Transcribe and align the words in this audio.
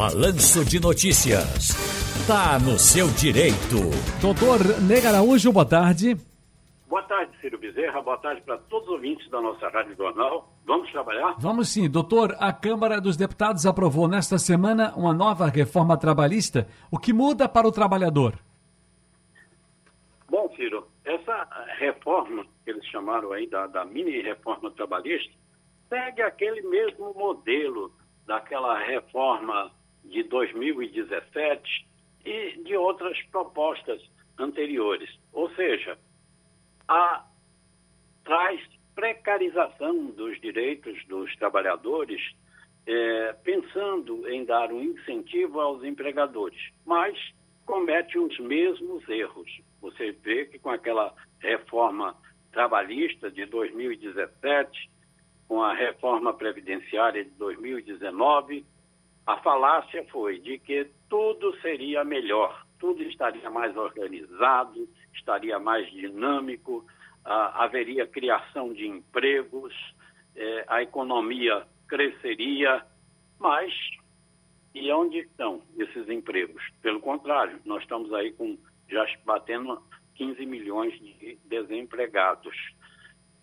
Balanço 0.00 0.64
de 0.64 0.80
Notícias. 0.80 1.76
Tá 2.26 2.58
no 2.58 2.78
seu 2.78 3.06
direito. 3.08 3.76
Doutor 4.18 4.80
Nega 4.80 5.10
Araújo, 5.10 5.52
boa 5.52 5.66
tarde. 5.66 6.16
Boa 6.88 7.02
tarde, 7.02 7.30
Ciro 7.38 7.58
Bezerra. 7.58 8.00
Boa 8.00 8.16
tarde 8.16 8.40
para 8.40 8.56
todos 8.56 8.88
os 8.88 8.94
ouvintes 8.94 9.28
da 9.28 9.42
nossa 9.42 9.68
Rádio 9.68 9.94
Jornal. 9.94 10.50
Vamos 10.64 10.90
trabalhar? 10.90 11.34
Vamos 11.38 11.68
sim. 11.68 11.86
Doutor, 11.86 12.34
a 12.40 12.50
Câmara 12.50 12.98
dos 12.98 13.14
Deputados 13.14 13.66
aprovou 13.66 14.08
nesta 14.08 14.38
semana 14.38 14.94
uma 14.96 15.12
nova 15.12 15.48
reforma 15.48 15.98
trabalhista. 15.98 16.66
O 16.90 16.98
que 16.98 17.12
muda 17.12 17.46
para 17.46 17.68
o 17.68 17.72
trabalhador? 17.72 18.38
Bom, 20.30 20.50
Ciro, 20.56 20.88
essa 21.04 21.46
reforma 21.78 22.46
que 22.64 22.70
eles 22.70 22.86
chamaram 22.86 23.32
aí 23.32 23.46
da, 23.50 23.66
da 23.66 23.84
mini 23.84 24.22
reforma 24.22 24.70
trabalhista 24.70 25.34
segue 25.90 26.22
aquele 26.22 26.62
mesmo 26.62 27.12
modelo 27.12 27.92
daquela 28.26 28.78
reforma 28.78 29.70
de 30.10 30.22
2017 30.24 31.86
e 32.24 32.62
de 32.64 32.76
outras 32.76 33.20
propostas 33.30 34.02
anteriores. 34.38 35.10
Ou 35.32 35.50
seja, 35.54 35.96
a, 36.88 37.24
traz 38.24 38.60
precarização 38.94 40.06
dos 40.06 40.40
direitos 40.40 41.02
dos 41.06 41.34
trabalhadores, 41.36 42.20
é, 42.86 43.32
pensando 43.44 44.28
em 44.28 44.44
dar 44.44 44.72
um 44.72 44.82
incentivo 44.82 45.60
aos 45.60 45.84
empregadores, 45.84 46.60
mas 46.84 47.16
comete 47.64 48.18
os 48.18 48.38
mesmos 48.40 49.08
erros. 49.08 49.50
Você 49.80 50.12
vê 50.12 50.46
que 50.46 50.58
com 50.58 50.70
aquela 50.70 51.14
reforma 51.38 52.16
trabalhista 52.52 53.30
de 53.30 53.46
2017, 53.46 54.90
com 55.46 55.62
a 55.62 55.72
reforma 55.72 56.34
previdenciária 56.34 57.24
de 57.24 57.30
2019, 57.30 58.66
a 59.26 59.36
falácia 59.38 60.04
foi 60.10 60.38
de 60.38 60.58
que 60.58 60.88
tudo 61.08 61.54
seria 61.60 62.04
melhor, 62.04 62.64
tudo 62.78 63.02
estaria 63.02 63.50
mais 63.50 63.76
organizado, 63.76 64.88
estaria 65.14 65.58
mais 65.58 65.90
dinâmico, 65.90 66.84
ah, 67.24 67.64
haveria 67.64 68.06
criação 68.06 68.72
de 68.72 68.86
empregos, 68.86 69.74
eh, 70.34 70.64
a 70.66 70.82
economia 70.82 71.66
cresceria, 71.86 72.84
mas 73.38 73.72
e 74.74 74.90
onde 74.92 75.18
estão 75.18 75.62
esses 75.76 76.08
empregos? 76.08 76.62
Pelo 76.80 77.00
contrário, 77.00 77.60
nós 77.64 77.82
estamos 77.82 78.12
aí 78.14 78.32
com 78.32 78.56
já 78.88 79.04
batendo 79.24 79.82
15 80.14 80.44
milhões 80.46 80.98
de 80.98 81.38
desempregados. 81.44 82.54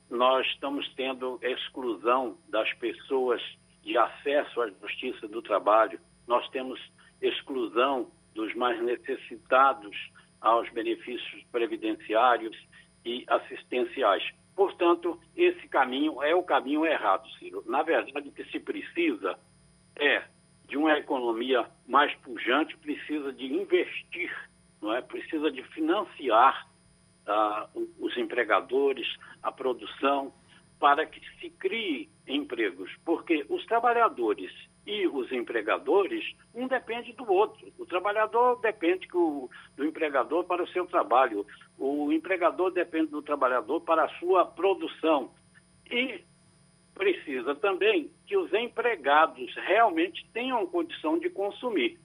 Nós 0.10 0.48
estamos 0.48 0.88
tendo 0.96 1.40
exclusão 1.42 2.38
das 2.48 2.72
pessoas 2.76 3.42
de 3.88 3.98
acesso 3.98 4.62
à 4.62 4.70
justiça 4.70 5.28
do 5.30 5.42
trabalho. 5.42 5.98
Nós 6.28 6.48
temos 6.50 6.80
exclusão 7.22 8.12
dos 8.36 8.54
mais 8.54 8.80
necessitados 8.84 9.96
aos 10.42 10.70
benefícios 10.72 11.44
previdenciários 11.52 12.56
e 13.06 13.24
assistenciais. 13.28 14.24
Portanto, 14.56 15.20
esse 15.36 15.68
caminho 15.70 16.22
é 16.22 16.36
o 16.36 16.44
caminho 16.44 16.86
errado, 16.86 17.28
Ciro. 17.40 17.64
Na 17.66 17.82
verdade, 17.82 18.28
o 18.28 18.32
que 18.32 18.44
se 18.52 18.60
precisa 18.60 19.40
é 19.96 20.24
de 20.68 20.76
uma 20.76 20.98
economia 20.98 21.66
mais 21.88 22.14
pujante, 22.16 22.76
precisa 22.78 23.32
de 23.32 23.46
investir, 23.46 24.36
não 24.82 24.94
é? 24.94 25.02
precisa 25.02 25.50
de 25.50 25.64
financiar 25.64 26.68
uh, 27.26 27.88
os 28.00 28.18
empregadores, 28.18 29.08
a 29.42 29.52
produção, 29.52 30.34
para 30.80 31.06
que 31.06 31.20
se 31.40 31.50
crie 31.52 32.10
empregos, 32.28 32.92
porque 33.04 33.46
os 33.50 33.66
trabalhadores 33.66 34.52
e 34.86 35.06
os 35.08 35.32
empregadores, 35.32 36.24
um 36.56 36.68
depende 36.68 37.12
do 37.14 37.30
outro. 37.30 37.72
O 37.78 37.86
trabalhador 37.86 38.60
depende 38.62 39.06
do, 39.08 39.50
do 39.76 39.86
empregador 39.86 40.46
para 40.46 40.64
o 40.64 40.68
seu 40.70 40.86
trabalho, 40.86 41.46
o 41.78 42.12
empregador 42.12 42.72
depende 42.72 43.12
do 43.12 43.22
trabalhador 43.22 43.82
para 43.82 44.06
a 44.06 44.20
sua 44.20 44.46
produção. 44.46 45.32
E 45.92 46.22
precisa 46.94 47.54
também 47.56 48.10
que 48.26 48.38
os 48.38 48.52
empregados 48.54 49.54
realmente 49.56 50.26
tenham 50.34 50.66
condição 50.66 51.20
de 51.20 51.30
consumir. 51.30 52.00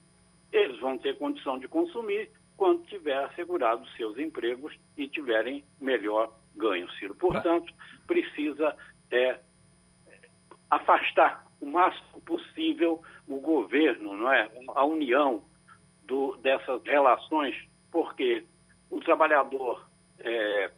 Eles 0.51 0.79
vão 0.79 0.97
ter 0.97 1.17
condição 1.17 1.57
de 1.57 1.67
consumir 1.67 2.29
quando 2.55 2.83
tiver 2.83 3.17
assegurado 3.23 3.87
seus 3.97 4.17
empregos 4.17 4.73
e 4.95 5.07
tiverem 5.07 5.63
melhor 5.81 6.31
ganho, 6.55 6.89
Ciro. 6.93 7.15
Portanto, 7.15 7.73
precisa 8.07 8.75
é, 9.11 9.39
afastar 10.69 11.45
o 11.61 11.65
máximo 11.65 12.21
possível 12.21 13.01
o 13.27 13.39
governo, 13.39 14.17
não 14.17 14.31
é, 14.31 14.49
a 14.75 14.85
união 14.85 15.43
do, 16.05 16.35
dessas 16.37 16.81
relações, 16.83 17.55
porque 17.91 18.45
o 18.89 18.99
trabalhador 18.99 19.87
é, 20.19 20.71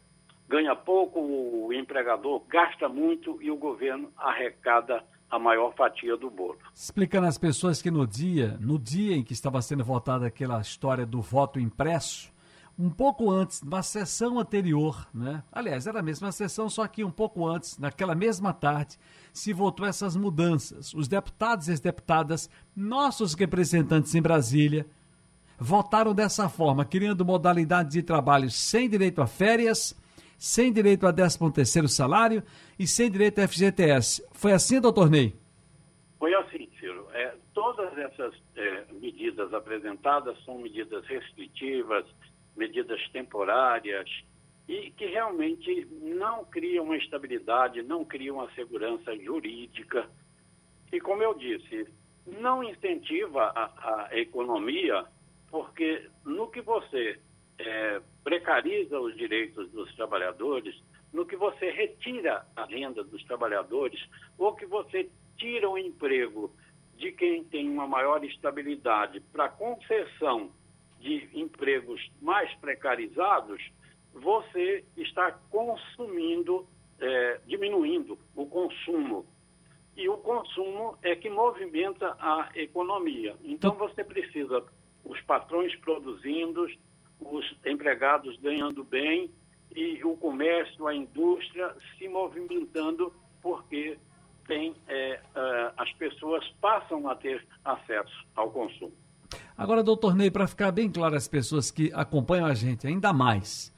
ganha 0.48 0.74
pouco, 0.76 1.20
o 1.20 1.72
empregador 1.72 2.40
gasta 2.48 2.88
muito 2.88 3.40
e 3.42 3.50
o 3.50 3.56
governo 3.56 4.12
arrecada 4.16 5.04
a 5.28 5.38
maior 5.38 5.74
fatia 5.74 6.16
do 6.16 6.30
bolo. 6.30 6.58
Explicando 6.72 7.26
às 7.26 7.36
pessoas 7.36 7.82
que 7.82 7.90
no 7.90 8.06
dia, 8.06 8.56
no 8.60 8.78
dia 8.78 9.16
em 9.16 9.24
que 9.24 9.32
estava 9.32 9.60
sendo 9.60 9.84
votada 9.84 10.26
aquela 10.26 10.60
história 10.60 11.04
do 11.04 11.20
voto 11.20 11.58
impresso, 11.58 12.32
um 12.78 12.90
pouco 12.90 13.30
antes, 13.30 13.62
na 13.62 13.82
sessão 13.82 14.38
anterior, 14.38 15.08
né? 15.14 15.42
Aliás, 15.50 15.86
era 15.86 16.00
a 16.00 16.02
mesma 16.02 16.30
sessão, 16.30 16.68
só 16.68 16.86
que 16.86 17.02
um 17.02 17.10
pouco 17.10 17.46
antes, 17.46 17.78
naquela 17.78 18.14
mesma 18.14 18.52
tarde, 18.52 18.98
se 19.32 19.52
votou 19.52 19.86
essas 19.86 20.14
mudanças. 20.14 20.92
Os 20.92 21.08
deputados 21.08 21.68
e 21.68 21.72
as 21.72 21.80
deputadas, 21.80 22.50
nossos 22.76 23.34
representantes 23.34 24.14
em 24.14 24.20
Brasília, 24.20 24.86
votaram 25.58 26.14
dessa 26.14 26.50
forma, 26.50 26.84
criando 26.84 27.24
modalidade 27.24 27.90
de 27.90 28.02
trabalho 28.02 28.50
sem 28.50 28.88
direito 28.88 29.22
a 29.22 29.26
férias, 29.26 29.94
sem 30.36 30.70
direito 30.70 31.06
a 31.06 31.12
13 31.12 31.50
terceiro 31.52 31.88
salário 31.88 32.42
e 32.78 32.86
sem 32.86 33.10
direito 33.10 33.40
a 33.40 33.48
FGTS. 33.48 34.22
Foi 34.32 34.52
assim, 34.52 34.80
doutor 34.80 35.08
Ney? 35.08 35.34
Foi 36.18 36.34
assim, 36.34 36.68
Ciro. 36.78 37.06
É, 37.14 37.34
todas 37.54 37.96
essas 37.96 38.34
é, 38.54 38.84
medidas 39.00 39.52
apresentadas 39.54 40.36
são 40.44 40.58
medidas 40.58 41.04
restritivas, 41.06 42.04
medidas 42.56 43.00
temporárias 43.10 44.08
e 44.68 44.90
que 44.90 45.06
realmente 45.06 45.86
não 46.02 46.44
criam 46.44 46.84
uma 46.84 46.96
estabilidade, 46.96 47.82
não 47.82 48.04
criam 48.04 48.36
uma 48.36 48.50
segurança 48.52 49.16
jurídica. 49.16 50.08
E, 50.92 51.00
como 51.00 51.22
eu 51.22 51.34
disse, 51.34 51.86
não 52.26 52.64
incentiva 52.64 53.52
a, 53.54 54.08
a 54.08 54.18
economia, 54.18 55.04
porque 55.50 56.08
no 56.24 56.50
que 56.50 56.60
você 56.60 57.20
é, 57.58 58.00
precariza 58.24 58.98
os 58.98 59.16
direitos 59.16 59.70
dos 59.70 59.94
trabalhadores, 59.94 60.74
no 61.12 61.24
que 61.24 61.36
você 61.36 61.70
retira 61.70 62.44
a 62.56 62.64
renda 62.64 63.04
dos 63.04 63.22
trabalhadores, 63.24 64.04
ou 64.36 64.54
que 64.54 64.66
você 64.66 65.08
tira 65.36 65.68
o 65.68 65.78
emprego 65.78 66.52
de 66.96 67.12
quem 67.12 67.44
tem 67.44 67.68
uma 67.68 67.86
maior 67.86 68.24
estabilidade 68.24 69.20
para 69.32 69.48
concessão 69.48 70.50
empregos 71.66 72.00
mais 72.22 72.52
precarizados, 72.56 73.60
você 74.12 74.84
está 74.96 75.32
consumindo, 75.50 76.66
é, 77.00 77.40
diminuindo 77.44 78.16
o 78.36 78.46
consumo. 78.46 79.26
E 79.96 80.08
o 80.08 80.16
consumo 80.18 80.96
é 81.02 81.16
que 81.16 81.28
movimenta 81.28 82.16
a 82.20 82.50
economia. 82.54 83.34
Então 83.42 83.72
você 83.72 84.04
precisa, 84.04 84.64
os 85.04 85.20
patrões 85.22 85.74
produzindo, 85.76 86.66
os 87.20 87.56
empregados 87.64 88.36
ganhando 88.38 88.84
bem 88.84 89.30
e 89.74 90.02
o 90.04 90.16
comércio, 90.16 90.86
a 90.86 90.94
indústria 90.94 91.74
se 91.98 92.06
movimentando 92.08 93.12
porque 93.42 93.98
tem, 94.46 94.74
é, 94.86 95.20
é, 95.34 95.72
as 95.76 95.92
pessoas 95.94 96.46
passam 96.60 97.08
a 97.08 97.16
ter 97.16 97.44
acesso 97.64 98.24
ao 98.36 98.50
consumo. 98.50 99.05
Agora, 99.56 99.82
doutor 99.82 100.14
Ney, 100.14 100.30
para 100.30 100.46
ficar 100.46 100.70
bem 100.70 100.90
claro 100.90 101.16
às 101.16 101.26
pessoas 101.26 101.70
que 101.70 101.90
acompanham 101.94 102.46
a 102.46 102.54
gente 102.54 102.86
ainda 102.86 103.12
mais, 103.12 103.72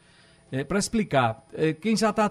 é, 0.50 0.64
para 0.64 0.78
explicar, 0.78 1.46
é, 1.52 1.72
quem 1.72 1.96
já 1.96 2.10
está 2.10 2.28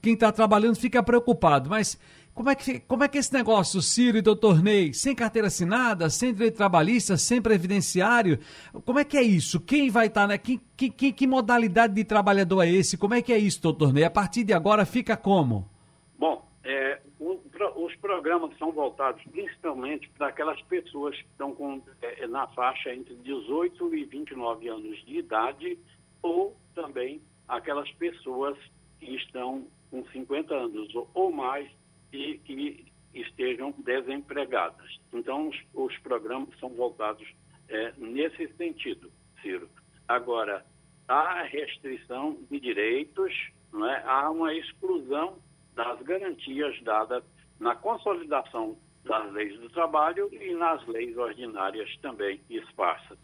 quem 0.00 0.16
tá 0.16 0.30
trabalhando 0.30 0.76
fica 0.76 1.02
preocupado, 1.02 1.68
mas 1.68 1.98
como 2.36 2.50
é, 2.50 2.54
que, 2.54 2.80
como 2.80 3.02
é 3.02 3.08
que 3.08 3.16
esse 3.16 3.32
negócio, 3.32 3.80
Ciro 3.80 4.18
e 4.18 4.22
doutor 4.22 4.62
Ney, 4.62 4.92
sem 4.92 5.14
carteira 5.14 5.48
assinada, 5.48 6.10
sem 6.10 6.34
direito 6.34 6.56
trabalhista, 6.56 7.16
sem 7.16 7.40
previdenciário, 7.40 8.38
como 8.84 8.98
é 8.98 9.04
que 9.04 9.16
é 9.16 9.22
isso? 9.22 9.58
Quem 9.58 9.88
vai 9.88 10.08
estar, 10.08 10.20
tá, 10.22 10.26
né? 10.28 10.38
Que, 10.38 10.60
que, 10.76 10.90
que, 10.90 11.12
que 11.12 11.26
modalidade 11.26 11.94
de 11.94 12.04
trabalhador 12.04 12.60
é 12.62 12.70
esse? 12.70 12.98
Como 12.98 13.14
é 13.14 13.22
que 13.22 13.32
é 13.32 13.38
isso, 13.38 13.62
doutor 13.62 13.90
Ney? 13.90 14.04
A 14.04 14.10
partir 14.10 14.44
de 14.44 14.52
agora 14.52 14.84
fica 14.84 15.16
como? 15.16 15.66
Bom, 16.18 16.46
é, 16.62 17.00
o, 17.18 17.40
os 17.76 17.94
programas 17.96 18.56
são 18.58 18.72
voltados 18.72 19.22
principalmente 19.30 20.08
para 20.10 20.28
aquelas 20.28 20.60
pessoas 20.62 21.16
que 21.16 21.28
estão 21.28 21.54
com, 21.54 21.82
é, 22.02 22.26
na 22.26 22.46
faixa 22.48 22.94
entre 22.94 23.14
18 23.16 23.94
e 23.94 24.04
29 24.04 24.68
anos 24.68 25.04
de 25.04 25.18
idade 25.18 25.78
ou 26.22 26.56
também 26.74 27.22
aquelas 27.48 27.90
pessoas 27.92 28.58
que 29.00 29.14
estão 29.14 29.66
com 29.90 30.04
50 30.08 30.54
anos 30.54 30.92
ou 31.14 31.32
mais 31.32 31.70
e 32.12 32.38
que 32.38 32.86
estejam 33.14 33.72
desempregadas. 33.78 35.00
Então, 35.12 35.48
os, 35.48 35.56
os 35.72 35.96
programas 35.98 36.48
são 36.58 36.68
voltados 36.70 37.26
é, 37.68 37.92
nesse 37.96 38.48
sentido, 38.56 39.10
Ciro. 39.40 39.68
Agora, 40.06 40.64
há 41.08 41.42
restrição 41.42 42.38
de 42.50 42.60
direitos, 42.60 43.32
não 43.72 43.86
é? 43.86 44.02
há 44.04 44.30
uma 44.30 44.54
exclusão 44.54 45.38
das 45.76 46.00
garantias 46.02 46.82
dadas 46.82 47.22
na 47.60 47.76
consolidação 47.76 48.76
das 49.04 49.32
leis 49.32 49.56
do 49.60 49.68
trabalho 49.70 50.28
e 50.32 50.52
nas 50.54 50.84
leis 50.88 51.16
ordinárias 51.16 51.88
também 52.02 52.40
esparsas. 52.50 53.16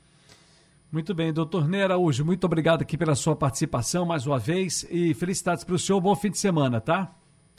Muito 0.92 1.14
bem, 1.14 1.32
doutor 1.32 1.66
Ney 1.66 1.82
Araújo, 1.82 2.24
muito 2.24 2.44
obrigado 2.44 2.82
aqui 2.82 2.98
pela 2.98 3.14
sua 3.14 3.34
participação 3.34 4.04
mais 4.04 4.26
uma 4.26 4.38
vez 4.38 4.86
e 4.90 5.14
felicidades 5.14 5.64
para 5.64 5.74
o 5.74 5.78
senhor, 5.78 6.00
bom 6.00 6.14
fim 6.14 6.30
de 6.30 6.38
semana, 6.38 6.80
tá? 6.80 7.10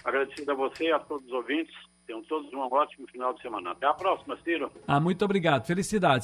Agradecido 0.05 0.51
a 0.51 0.55
você 0.55 0.85
e 0.85 0.91
a 0.91 0.99
todos 0.99 1.25
os 1.25 1.33
ouvintes, 1.33 1.73
tenham 2.05 2.21
todos 2.23 2.53
um 2.53 2.59
ótimo 2.59 3.07
final 3.07 3.33
de 3.33 3.41
semana. 3.41 3.71
Até 3.71 3.87
a 3.87 3.93
próxima, 3.93 4.37
Ciro. 4.43 4.71
Ah, 4.87 4.99
muito 4.99 5.25
obrigado, 5.25 5.65
felicidades. 5.65 6.21